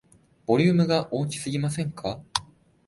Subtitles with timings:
[0.47, 2.23] ボリュームが大きすぎませんか